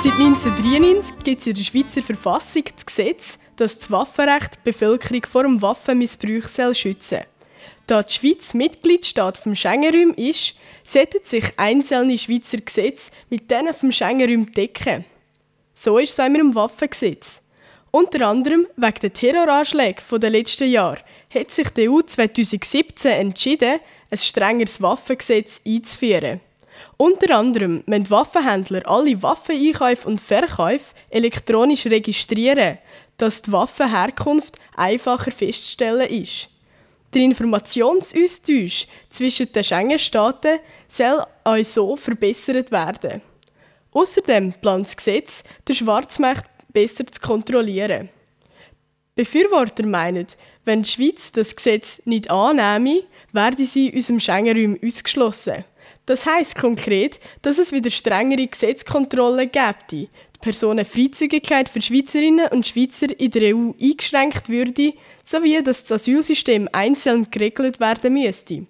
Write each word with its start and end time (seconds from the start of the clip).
Seit 0.00 0.12
1993 0.12 1.16
gibt 1.24 1.40
es 1.40 1.46
in 1.48 1.54
der 1.54 1.62
Schweizer 1.64 2.02
Verfassung 2.02 2.62
das 2.72 2.86
Gesetz, 2.86 3.36
das 3.56 3.80
das 3.80 3.90
Waffenrecht 3.90 4.54
die 4.54 4.70
Bevölkerung 4.70 5.26
vor 5.28 5.42
dem 5.42 5.60
Waffenmissbrauch 5.60 6.48
schützen 6.72 7.00
soll. 7.00 7.26
Da 7.88 8.04
die 8.04 8.14
Schweiz 8.14 8.54
Mitgliedstaat 8.54 9.38
vom 9.38 9.56
Schengen-Raum 9.56 10.14
ist, 10.14 10.54
sollten 10.84 11.24
sich 11.24 11.52
einzelne 11.56 12.16
Schweizer 12.16 12.58
Gesetze 12.58 13.10
mit 13.28 13.50
denen 13.50 13.74
vom 13.74 13.90
Schengen-Raum 13.90 14.52
decken. 14.52 15.04
So 15.74 15.98
ist 15.98 16.12
es 16.12 16.20
auch 16.20 16.28
mit 16.28 16.42
dem 16.42 16.54
Waffengesetz. 16.54 17.42
Unter 17.90 18.28
anderem 18.28 18.68
wegen 18.76 19.00
der 19.02 19.12
Terroranschläge 19.12 20.02
der 20.12 20.30
letzten 20.30 20.70
Jahre 20.70 21.02
hat 21.34 21.50
sich 21.50 21.70
die 21.70 21.88
EU 21.88 22.02
2017 22.02 23.10
entschieden, 23.10 23.80
ein 24.12 24.18
strengeres 24.18 24.80
Waffengesetz 24.80 25.60
einzuführen. 25.66 26.40
Unter 26.96 27.36
anderem 27.36 27.82
müssen 27.86 28.10
Waffenhändler 28.10 28.88
alle 28.88 29.22
Waffeneinkäufe 29.22 30.08
und 30.08 30.20
Verkäufe 30.20 30.94
elektronisch 31.10 31.86
registrieren, 31.86 32.78
dass 33.16 33.42
die 33.42 33.52
Waffenherkunft 33.52 34.56
einfacher 34.76 35.30
festzustellen 35.30 36.08
ist. 36.08 36.48
Der 37.14 37.22
Informationsaustausch 37.22 38.86
zwischen 39.08 39.52
den 39.52 39.64
Schengen-Staaten 39.64 40.58
soll 40.86 41.24
auch 41.44 41.64
so 41.64 41.96
verbessert 41.96 42.70
werden. 42.70 43.22
Außerdem 43.92 44.52
plant 44.60 44.86
das 44.86 44.96
Gesetz, 44.96 45.42
den 45.66 45.74
Schwarzmarkt 45.74 46.50
besser 46.72 47.06
zu 47.06 47.20
kontrollieren. 47.20 48.10
Befürworter 49.14 49.86
meinen, 49.86 50.26
wenn 50.64 50.82
die 50.82 50.88
Schweiz 50.90 51.32
das 51.32 51.56
Gesetz 51.56 52.00
nicht 52.04 52.30
annehme, 52.30 53.02
werde 53.32 53.64
sie 53.64 53.92
aus 53.96 54.06
dem 54.06 54.20
Schengen-Raum 54.20 54.78
ausgeschlossen. 54.84 55.64
Das 56.08 56.24
heißt 56.24 56.56
konkret, 56.56 57.20
dass 57.42 57.58
es 57.58 57.70
wieder 57.70 57.90
strengere 57.90 58.46
Gesetzkontrollen 58.46 59.52
gibt, 59.52 59.90
die 59.92 60.08
Personenfreizügigkeit 60.40 61.68
für 61.68 61.82
Schweizerinnen 61.82 62.48
und 62.48 62.66
Schweizer 62.66 63.08
in 63.20 63.30
der 63.30 63.54
EU 63.54 63.72
eingeschränkt 63.78 64.48
würde, 64.48 64.94
sowie 65.22 65.62
dass 65.62 65.84
das 65.84 66.00
Asylsystem 66.00 66.66
einzeln 66.72 67.30
geregelt 67.30 67.78
werden 67.78 68.14
müsste. 68.14 68.66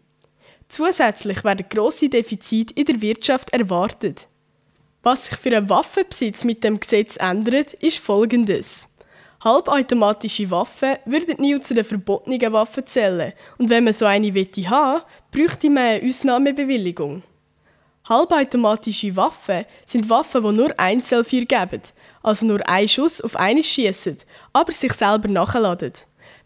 Zusätzlich 0.68 1.44
werden 1.44 1.66
grosse 1.70 2.08
Defizite 2.08 2.74
in 2.74 2.86
der 2.86 3.00
Wirtschaft 3.00 3.52
erwartet. 3.52 4.26
Was 5.04 5.26
sich 5.26 5.36
für 5.36 5.56
einen 5.56 5.70
Waffenbesitz 5.70 6.42
mit 6.42 6.64
dem 6.64 6.80
Gesetz 6.80 7.18
ändert, 7.18 7.72
ist 7.74 7.98
folgendes. 7.98 8.88
Halbautomatische 9.42 10.50
Waffen 10.50 10.96
würden 11.04 11.40
nie 11.40 11.58
zu 11.60 11.72
den 11.72 11.84
verbotenen 11.84 12.52
Waffen 12.52 12.84
zählen 12.86 13.32
und 13.58 13.70
wenn 13.70 13.84
man 13.84 13.92
so 13.92 14.04
eine 14.04 14.34
wette 14.34 14.68
haben, 14.68 15.04
bräuchte 15.30 15.70
man 15.70 15.84
eine 15.84 16.08
Ausnahmebewilligung. 16.08 17.22
Halbautomatische 18.08 19.14
Waffen 19.14 19.64
sind 19.84 20.10
Waffen, 20.10 20.42
die 20.42 20.56
nur 20.56 20.74
Einzelfeuer 20.80 21.42
geben, 21.42 21.82
also 22.20 22.46
nur 22.46 22.68
einen 22.68 22.88
Schuss 22.88 23.20
auf 23.20 23.36
eine 23.36 23.62
schießen, 23.62 24.16
aber 24.52 24.72
sich 24.72 24.92
selber 24.94 25.28
nachladen. 25.28 25.92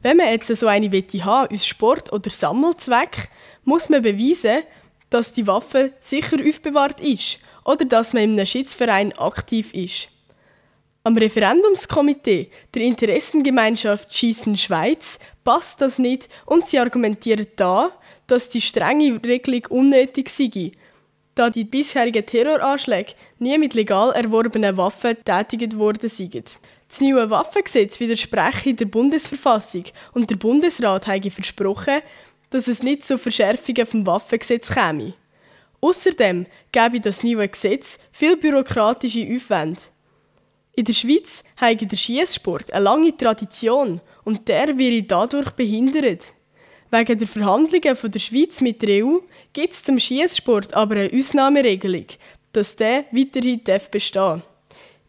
Wenn 0.02 0.18
man 0.18 0.28
jetzt 0.28 0.54
so 0.54 0.66
eine 0.66 0.92
wette 0.92 1.24
haben 1.24 1.54
aus 1.54 1.66
Sport- 1.66 2.12
oder 2.12 2.28
Sammelzweck, 2.28 3.30
muss 3.64 3.88
man 3.88 4.02
beweisen, 4.02 4.64
dass 5.08 5.32
die 5.32 5.46
Waffe 5.46 5.92
sicher 5.98 6.36
aufbewahrt 6.46 7.00
ist 7.00 7.38
oder 7.64 7.86
dass 7.86 8.12
man 8.12 8.24
einem 8.24 8.44
Schiedsverein 8.44 9.16
aktiv 9.16 9.72
ist. 9.72 10.08
Am 11.04 11.16
Referendumskomitee 11.16 12.48
der 12.72 12.82
Interessengemeinschaft 12.82 14.14
Schießen 14.14 14.56
Schweiz 14.56 15.18
passt 15.42 15.80
das 15.80 15.98
nicht 15.98 16.28
und 16.46 16.68
sie 16.68 16.78
argumentieren 16.78 17.48
da, 17.56 17.90
dass 18.28 18.50
die 18.50 18.60
strenge 18.60 19.20
Regelung 19.24 19.66
unnötig 19.70 20.28
sei, 20.28 20.70
da 21.34 21.50
die 21.50 21.64
bisherigen 21.64 22.24
Terroranschläge 22.24 23.14
nie 23.40 23.58
mit 23.58 23.74
legal 23.74 24.12
erworbenen 24.12 24.76
Waffen 24.76 25.16
tätigt 25.24 25.76
worden 25.76 26.08
seien. 26.08 26.44
Das 26.86 27.00
neue 27.00 27.28
Waffengesetz 27.30 27.98
widerspreche 27.98 28.74
der 28.74 28.84
Bundesverfassung 28.84 29.84
und 30.12 30.30
der 30.30 30.36
Bundesrat 30.36 31.08
habe 31.08 31.32
versprochen, 31.32 32.00
dass 32.50 32.68
es 32.68 32.84
nicht 32.84 33.04
zu 33.04 33.18
Verschärfungen 33.18 33.86
vom 33.86 34.06
Waffengesetz 34.06 34.72
käme. 34.72 35.14
Außerdem 35.80 36.46
gäbe 36.70 37.00
das 37.00 37.24
neue 37.24 37.48
Gesetz 37.48 37.98
viel 38.12 38.36
bürokratische 38.36 39.28
Aufwände. 39.34 39.82
In 40.74 40.84
der 40.84 40.94
Schweiz 40.94 41.42
hat 41.56 41.80
der 41.82 41.96
Schießsport 41.96 42.72
eine 42.72 42.84
lange 42.84 43.14
Tradition 43.14 44.00
und 44.24 44.48
der 44.48 44.78
wäre 44.78 45.02
dadurch 45.02 45.50
behindert. 45.50 46.32
Wegen 46.90 47.18
der 47.18 47.28
Verhandlungen 47.28 47.94
von 47.96 48.10
der 48.10 48.20
Schweiz 48.20 48.60
mit 48.62 48.80
der 48.80 49.04
EU 49.04 49.18
gibt 49.52 49.72
es 49.74 49.82
zum 49.82 49.98
Schießsport 49.98 50.72
aber 50.72 50.96
eine 50.96 51.10
Ausnahmeregelung, 51.12 52.06
dass 52.52 52.76
der 52.76 53.04
weiterhin 53.12 53.60
bestehen 53.90 54.12
darf. 54.14 54.42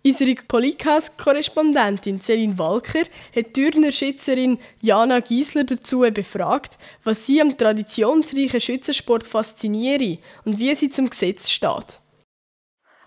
Unsere 0.05 0.35
Polycast-Korrespondentin 0.35 2.19
Celine 2.19 2.57
Walker 2.57 3.05
hat 3.33 3.55
die 3.55 3.71
Turnerschützerin 3.71 4.59
Jana 4.81 5.21
Giesler 5.21 5.63
dazu 5.63 5.99
befragt, 6.13 6.77
was 7.05 7.25
sie 7.25 7.39
am 7.39 7.57
traditionsreichen 7.57 8.59
Schützensport 8.59 9.25
fasziniere 9.25 10.17
und 10.43 10.59
wie 10.59 10.75
sie 10.75 10.89
zum 10.89 11.09
Gesetz 11.09 11.49
steht. 11.49 12.02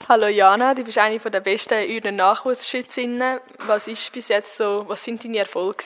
Hallo 0.09 0.28
Jana, 0.28 0.72
du 0.72 0.84
bist 0.84 0.99
eine 0.99 1.19
der 1.19 1.41
besten 1.41 1.84
Urner 1.91 2.12
Nachwuchsschützinnen. 2.12 3.41
Was 3.67 3.89
ist 3.89 4.12
bis 4.12 4.28
jetzt 4.28 4.56
so, 4.56 4.84
was 4.87 5.03
sind 5.03 5.25
deine 5.25 5.39
Erfolge? 5.39 5.83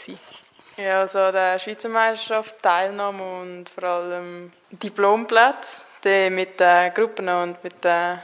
Ja, 0.76 1.00
also 1.00 1.32
der 1.32 1.58
Schweizer 1.58 1.88
Meisterschaft 1.88 2.62
Teilnahme 2.62 3.40
und 3.40 3.70
vor 3.70 3.84
allem 3.84 4.52
Diplomplätze 4.72 6.28
mit 6.28 6.60
den 6.60 6.92
Gruppen 6.92 7.30
und 7.30 7.64
mit 7.64 7.82
den 7.82 8.18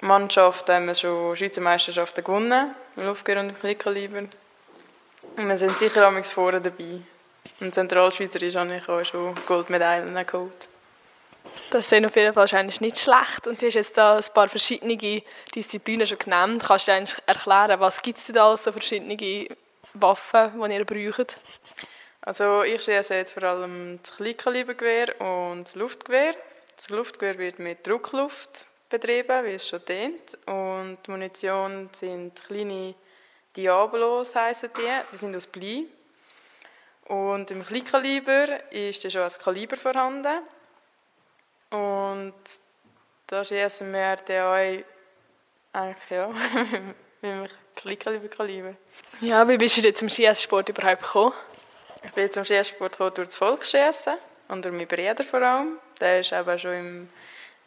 Mannschaft 0.00 0.68
haben 0.70 0.88
wir 0.88 0.94
schon 0.96 1.36
Schweizer 1.36 1.60
Meisterschaften 1.60 2.24
gewonnen, 2.24 2.74
im 2.96 3.06
und 3.06 3.64
im. 3.64 4.28
Und 5.36 5.48
wir 5.48 5.56
sind 5.56 5.78
sicher 5.78 6.04
am 6.04 6.20
vorne 6.24 6.60
dabei. 6.60 6.98
Und 7.60 7.72
Zentralschweizerisch 7.72 8.56
habe 8.56 8.74
ich 8.74 8.88
auch 8.88 9.04
schon 9.04 9.36
Goldmedaillen 9.46 10.26
geholt. 10.26 10.68
Das 11.70 11.88
sind 11.88 12.06
auf 12.06 12.14
jeden 12.16 12.32
Fall 12.32 12.42
wahrscheinlich 12.42 12.80
nicht 12.80 12.98
schlecht. 12.98 13.46
Und 13.46 13.60
du 13.60 13.66
hast 13.66 13.74
jetzt 13.74 13.96
da 13.96 14.16
ein 14.16 14.24
paar 14.34 14.48
verschiedene 14.48 14.96
Disziplinen 15.54 16.06
schon 16.06 16.18
genannt. 16.18 16.62
Kannst 16.66 16.88
du 16.88 16.92
eigentlich 16.92 17.18
erklären, 17.26 17.80
was 17.80 18.00
gibt 18.02 18.18
es 18.18 18.26
da 18.26 18.56
so 18.56 18.72
verschiedene 18.72 19.16
Waffen, 19.94 20.52
die 20.68 20.74
ihr 20.74 20.84
braucht? 20.84 21.38
Also 22.22 22.62
ich 22.64 22.82
schieße 22.82 23.14
jetzt 23.14 23.32
vor 23.32 23.44
allem 23.44 24.00
das 24.02 24.16
Kleinkalibergewehr 24.16 25.20
und 25.20 25.64
das 25.64 25.76
Luftgewehr. 25.76 26.34
Das 26.74 26.90
Luftgewehr 26.90 27.38
wird 27.38 27.58
mit 27.58 27.86
Druckluft 27.86 28.66
betrieben, 28.88 29.44
wie 29.44 29.54
es 29.54 29.68
schon 29.68 29.84
dient. 29.84 30.36
Und 30.46 30.98
die 31.06 31.10
Munition 31.10 31.88
sind 31.92 32.34
kleine 32.46 32.94
Diabolos, 33.56 34.34
heißen 34.34 34.70
die. 34.76 35.12
Die 35.12 35.16
sind 35.16 35.36
aus 35.36 35.46
Blei. 35.46 35.84
Und 37.04 37.50
im 37.52 37.64
Kleinkaliber 37.64 38.72
ist 38.72 39.10
schon 39.10 39.22
ein 39.22 39.32
Kaliber 39.42 39.76
vorhanden. 39.76 40.40
Und 41.70 42.34
da 43.26 43.44
schießen 43.44 43.92
wir 43.92 44.16
dann 44.16 44.42
auch 44.42 44.84
eigentlich 45.72 46.10
ja, 46.10 46.28
mit 46.28 47.30
einem 47.30 47.48
Kleinkaliber-Kaliber. 47.74 48.74
Ja, 49.20 49.46
wie 49.48 49.58
bist 49.58 49.76
du 49.76 49.82
jetzt 49.82 49.98
zum 49.98 50.08
Schießsport 50.08 50.68
überhaupt 50.68 51.02
gekommen? 51.02 51.32
Ich 52.04 52.12
bin 52.12 52.30
zum 52.30 52.44
Schießsport 52.44 52.98
durch 53.00 53.28
das 53.28 53.36
Volksschießen 53.36 54.14
und 54.48 54.64
durch 54.64 54.74
meinen 54.74 54.86
Bruder 54.86 55.24
vor 55.24 55.42
allem. 55.42 55.78
Der 56.00 56.20
ist 56.20 56.32
eben 56.32 56.58
schon 56.58 56.72
im 56.72 57.08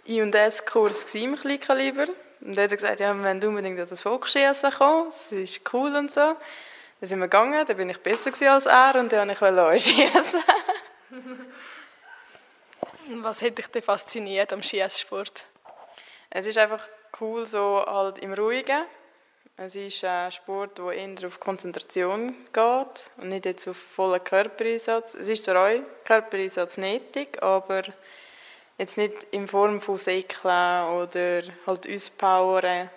I&S-Kurs 0.08 1.14
im 1.16 1.36
Kleinkaliber. 1.36 2.08
Und 2.42 2.58
er 2.58 2.64
hat 2.64 2.72
gesagt, 2.72 3.00
ja, 3.00 3.14
wir 3.14 3.24
wollen 3.24 3.44
unbedingt 3.44 3.80
an 3.80 3.88
das 3.90 4.02
Volksschießen 4.02 4.72
kommen, 4.72 5.10
das 5.10 5.32
ist 5.34 5.62
cool 5.74 5.94
und 5.96 6.12
so. 6.12 6.36
Dann 7.00 7.08
sind 7.08 7.20
wir 7.20 7.28
gegangen, 7.28 7.66
dann 7.66 7.78
bin 7.78 7.90
ich 7.90 8.00
besser 8.00 8.32
als 8.52 8.66
er 8.66 8.96
und 8.96 9.12
dann 9.12 9.30
wollte 9.30 9.76
ich 9.76 9.84
schießen. 9.84 10.42
Was 13.12 13.42
hat 13.42 13.58
dich 13.58 13.68
denn 13.68 13.82
fasziniert 13.82 14.54
am 14.54 14.64
Schießsport? 14.64 15.46
Es 16.30 16.46
ist 16.46 16.58
einfach 16.58 16.88
cool, 17.20 17.46
so 17.46 17.84
halt 17.86 18.20
im 18.20 18.34
Ruhigen. 18.34 18.84
Es 19.58 19.76
ist 19.76 20.04
ein 20.04 20.32
Sport, 20.32 20.78
der 20.78 20.92
eher 20.94 21.28
auf 21.28 21.40
Konzentration 21.40 22.36
geht 22.54 23.10
und 23.18 23.30
nicht 23.30 23.46
jetzt 23.46 23.68
auf 23.68 23.78
vollen 23.78 24.24
Körpereinsatz. 24.24 25.16
Es 25.16 25.28
ist 25.28 25.44
zwar 25.44 25.68
auch 25.68 25.82
Körpereinsatz 26.06 26.78
nötig, 26.78 27.42
aber 27.42 27.84
Jetzt 28.80 28.98
nicht 28.98 29.26
in 29.32 29.46
Form 29.46 29.82
von 29.82 29.98
Säckeln 29.98 30.86
oder 30.86 31.42
halt 31.68 31.94
auspowern, 31.94 32.90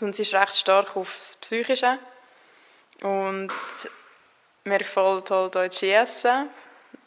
es 0.00 0.18
ist 0.18 0.34
recht 0.34 0.56
stark 0.56 0.96
aufs 0.96 1.36
Psychische. 1.36 2.00
Und 3.02 3.52
mir 4.64 4.78
gefällt 4.78 5.30
halt 5.30 5.56
auch 5.56 5.68
das 5.68 5.78
Schiessen. 5.78 6.50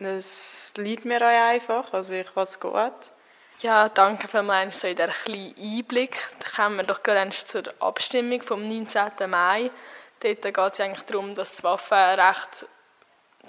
Das 0.04 0.74
liegt 0.78 1.06
mir 1.06 1.22
auch 1.22 1.28
einfach, 1.28 1.94
also 1.94 2.16
ich 2.16 2.34
kann 2.34 2.42
es 2.42 2.60
gut. 2.60 2.92
Ja, 3.60 3.88
danke 3.88 4.28
vielmals 4.28 4.82
so 4.82 4.88
in 4.88 4.96
diesem 4.96 5.12
kleinen 5.12 5.56
Einblick. 5.60 6.18
Dann 6.40 6.52
kommen 6.56 6.78
wir 6.78 6.84
doch 6.86 7.04
gerade 7.04 7.30
zur 7.30 7.62
Abstimmung 7.80 8.42
vom 8.42 8.68
19. 8.68 9.30
Mai. 9.30 9.70
Dort 10.20 10.42
geht 10.42 10.58
es 10.58 10.80
eigentlich 10.80 11.06
darum, 11.06 11.36
dass 11.36 11.52
das 11.52 11.64
Waffenrecht 11.64 12.66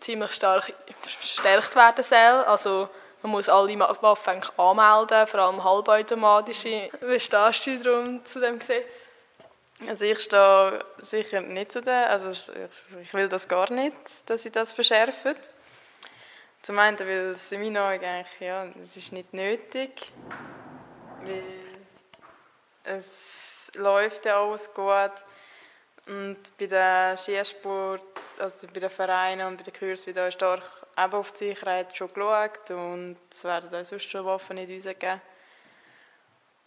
ziemlich 0.01 0.33
stark 0.33 0.75
verstärkt 1.01 1.75
werden 1.75 2.03
soll. 2.03 2.45
Also 2.45 2.91
man 3.23 3.33
muss 3.33 3.49
alle 3.49 3.79
Waffen 3.79 4.43
anmelden, 4.59 5.27
vor 5.27 5.41
allem 5.41 5.65
halbautomatische. 5.65 6.91
Wie 7.01 7.19
stehst 7.19 7.67
du 7.67 7.79
darum 7.79 8.27
zu 8.27 8.41
dem 8.41 8.59
Gesetz? 8.59 9.05
Also 9.89 10.05
ich 10.05 10.21
stehe 10.21 10.85
sicher 10.99 11.41
nicht 11.41 11.73
zu 11.73 11.81
der, 11.81 12.11
also 12.11 12.31
ich 13.01 13.15
will 13.15 13.31
das 13.31 13.49
gar 13.49 13.73
nicht, 13.73 13.97
dass 14.27 14.43
sie 14.43 14.51
das 14.51 14.75
verschärfen. 14.75 15.35
Zum 16.63 16.79
einen, 16.79 16.97
weil 17.01 17.33
es 17.33 17.51
in 17.51 17.61
meinen 17.61 17.77
Augen 17.77 18.05
eigentlich, 18.05 18.41
ja, 18.41 18.65
es 18.81 18.97
ist 18.97 19.11
nicht 19.11 19.35
nötig, 19.35 20.13
weil 21.21 21.43
es 22.85 23.73
läuft 23.75 24.25
ja 24.27 24.41
alles 24.41 24.73
gut 24.73 25.25
und 26.07 26.39
bei 26.59 26.67
den 26.67 27.17
Skisport, 27.17 28.03
also 28.39 28.69
bei 28.73 28.79
den 28.79 28.91
Vereinen 28.91 29.49
und 29.49 29.57
bei 29.57 29.65
den 29.65 29.75
Kursen 29.75 30.07
wird 30.07 30.19
auch 30.21 30.31
stark 30.31 30.63
eben 30.97 31.13
auf 31.13 31.33
die 31.33 31.49
Sicherheit 31.49 31.97
schon 31.97 32.13
geschaut 32.13 32.71
und 32.71 33.17
es 33.29 33.43
werden 33.43 33.75
auch 33.75 33.85
sonst 33.85 34.09
schon 34.09 34.25
Waffen 34.25 34.55
nicht 34.55 34.71
rausgegeben. 34.71 35.21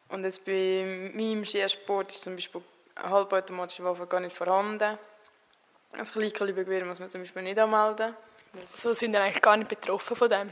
Und 0.09 0.25
jetzt 0.25 0.43
bei 0.45 1.11
meinem 1.13 1.45
Skisport 1.45 2.11
ist 2.11 2.21
zum 2.21 2.35
Beispiel 2.35 2.61
eine 2.95 3.09
halbautomatische 3.11 3.83
Waffe 3.85 4.07
gar 4.07 4.19
nicht 4.19 4.35
vorhanden. 4.35 4.97
Ein 5.93 6.03
Kleinkalibergewehr 6.03 6.83
muss 6.83 6.99
man 6.99 7.09
zum 7.09 7.21
Beispiel 7.21 7.43
nicht 7.43 7.57
anmelden. 7.57 8.13
So 8.65 8.93
sind 8.93 9.13
wir 9.13 9.21
eigentlich 9.21 9.41
gar 9.41 9.57
nicht 9.57 9.69
betroffen 9.69 10.15
von 10.15 10.29
dem? 10.29 10.51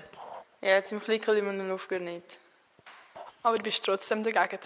Ja, 0.62 0.72
jetzt 0.72 0.92
im 0.92 1.02
Kleinkaliber 1.02 1.50
und 1.50 1.60
im 1.60 1.70
Luftgewehr 1.70 2.00
nicht. 2.00 2.40
Aber 3.42 3.58
du 3.58 3.64
bist 3.64 3.84
trotzdem 3.86 4.24
dagegen? 4.24 4.60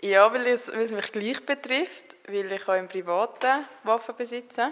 Ja, 0.00 0.32
weil 0.32 0.46
es, 0.46 0.72
weil 0.72 0.82
es 0.82 0.92
mich 0.92 1.12
gleich 1.12 1.44
betrifft, 1.44 2.16
weil 2.28 2.50
ich 2.52 2.68
auch 2.68 2.74
im 2.74 2.88
privaten 2.88 3.66
Waffen 3.82 4.14
besitze. 4.16 4.70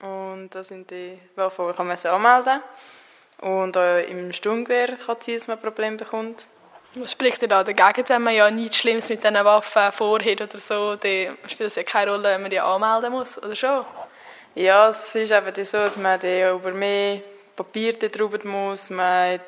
Und 0.00 0.50
das 0.50 0.68
sind 0.68 0.90
die 0.90 1.18
Waffen, 1.34 1.66
die 1.66 1.72
ich 1.72 2.06
anmelden 2.06 2.62
muss. 3.40 3.50
Und 3.50 3.76
auch 3.76 3.98
im 3.98 4.32
Sturmgewehr 4.32 4.96
kann 4.96 5.16
es 5.18 5.26
sein, 5.26 5.34
dass 5.34 5.48
man 5.48 5.58
ein 5.58 5.62
Problem 5.62 5.96
bekommt. 5.96 6.46
Was 6.94 7.12
spricht 7.12 7.42
ihr 7.42 7.48
da 7.48 7.64
dagegen, 7.64 8.08
wenn 8.08 8.22
man 8.22 8.34
ja 8.34 8.50
nichts 8.50 8.76
Schlimmes 8.76 9.08
mit 9.08 9.24
diesen 9.24 9.44
Waffen 9.44 9.90
vorhat 9.90 10.40
oder 10.40 10.58
so, 10.58 10.94
dann 10.94 11.36
spielt 11.46 11.68
es 11.68 11.74
ja 11.74 11.82
keine 11.82 12.12
Rolle, 12.12 12.30
wenn 12.30 12.42
man 12.42 12.50
die 12.50 12.60
anmelden 12.60 13.12
muss, 13.12 13.42
oder 13.42 13.56
schon? 13.56 13.84
Ja, 14.56 14.90
es 14.90 15.12
ist 15.16 15.32
eben 15.32 15.64
so, 15.64 15.78
dass 15.78 15.96
man 15.96 16.20
über 16.20 16.72
mehr 16.72 17.20
Papier 17.56 17.94
drüber 17.94 18.38
muss, 18.46 18.88
man 18.90 19.32
hat 19.32 19.40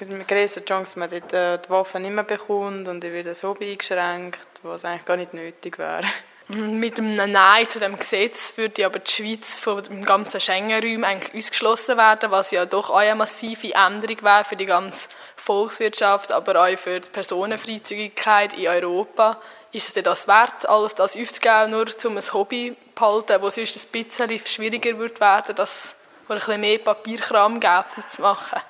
eine 0.00 0.24
größere 0.24 0.64
Chance, 0.64 0.98
dass 0.98 1.10
man 1.10 1.10
die 1.10 1.70
Waffen 1.70 2.00
nicht 2.00 2.14
mehr 2.14 2.24
bekommt 2.24 2.88
und 2.88 3.04
dann 3.04 3.12
wird 3.12 3.26
das 3.26 3.42
Hobby 3.42 3.72
eingeschränkt, 3.72 4.38
was 4.62 4.86
eigentlich 4.86 5.04
gar 5.04 5.18
nicht 5.18 5.34
nötig 5.34 5.78
wäre. 5.78 6.06
Mit 6.50 6.98
einem 6.98 7.30
Nein 7.30 7.68
zu 7.68 7.78
dem 7.78 7.98
Gesetz 7.98 8.56
würde 8.56 8.86
aber 8.86 9.00
die 9.00 9.10
Schweiz 9.10 9.58
von 9.58 9.84
dem 9.84 10.02
ganzen 10.02 10.40
Schengen-Raum 10.40 11.04
eigentlich 11.04 11.44
ausgeschlossen 11.44 11.98
werden, 11.98 12.30
was 12.30 12.52
ja 12.52 12.64
doch 12.64 12.88
auch 12.88 12.96
eine 12.96 13.16
massive 13.16 13.74
Änderung 13.74 14.22
wäre 14.22 14.44
für 14.44 14.56
die 14.56 14.64
ganze 14.64 15.10
Volkswirtschaft, 15.36 16.32
aber 16.32 16.64
auch 16.64 16.78
für 16.78 17.00
die 17.00 17.10
Personenfreizügigkeit 17.10 18.54
in 18.54 18.66
Europa. 18.66 19.36
Ist 19.72 19.88
es 19.88 19.92
denn 19.92 20.04
das 20.04 20.26
wert, 20.26 20.66
alles 20.66 20.94
das 20.94 21.18
aufzugeben, 21.18 21.72
nur 21.72 21.84
um 22.06 22.16
ein 22.16 22.32
Hobby 22.32 22.74
zu 22.74 22.94
behalten, 22.94 23.42
wo 23.42 23.50
sonst 23.50 23.76
ein 23.76 24.02
bisschen 24.02 24.46
schwieriger 24.46 24.98
wird 24.98 25.20
werden, 25.20 25.54
dass 25.54 25.84
es 25.84 25.96
ein 26.30 26.38
bisschen 26.38 26.60
mehr 26.62 26.78
Papierkram 26.78 27.60
gibt, 27.60 28.10
zu 28.10 28.22
machen? 28.22 28.62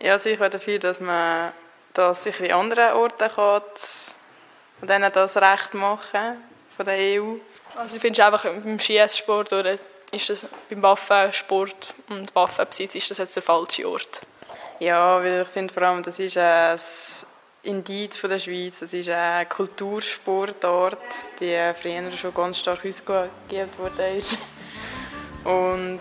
Ja, 0.00 0.12
also 0.12 0.28
ich 0.28 0.38
wäre 0.38 0.50
dafür, 0.50 0.78
dass 0.78 1.00
man 1.00 1.52
das 1.94 2.22
sicher 2.22 2.44
in 2.44 2.52
anderen 2.52 2.92
Orten 2.92 3.28
kann 3.28 3.62
und 4.80 4.88
denen 4.88 5.12
das 5.12 5.36
Recht 5.36 5.74
machen 5.74 6.54
von 6.76 6.84
der 6.84 7.20
EU. 7.20 7.36
Also 7.74 7.98
findest 7.98 8.20
du 8.20 8.26
einfach 8.26 8.44
beim 8.44 8.78
Skisport 8.78 9.52
oder 9.52 9.78
ist 10.12 10.30
das 10.30 10.46
beim 10.68 10.82
Waffensport 10.82 11.94
und 12.08 12.34
Waffenbesitz 12.34 12.94
ist 12.94 13.10
das 13.10 13.18
jetzt 13.18 13.36
der 13.36 13.42
falsche 13.42 13.88
Ort? 13.88 14.22
Ja, 14.78 15.22
weil 15.22 15.42
ich 15.42 15.48
finde 15.48 15.72
vor 15.72 15.82
allem, 15.82 16.02
das 16.02 16.18
ist 16.18 16.36
ein 16.36 16.78
Indiz 17.62 18.16
von 18.16 18.30
der 18.30 18.38
Schweiz, 18.38 18.80
das 18.80 18.92
ist 18.92 19.08
ein 19.08 19.48
Kultursportort, 19.48 20.98
die 21.40 21.58
früher 21.80 22.12
schon 22.12 22.34
ganz 22.34 22.58
stark 22.58 22.84
ausgeübt 22.84 23.78
wurde. 23.78 24.18
Und 25.44 26.00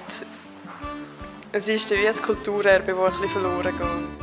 es 1.52 1.68
ist 1.68 1.92
wie 1.92 2.08
ein 2.08 2.16
Kulturerbe, 2.22 2.94
das 2.94 3.14
ein 3.14 3.22
bisschen 3.22 3.30
verloren 3.30 3.78
geht. 3.78 4.15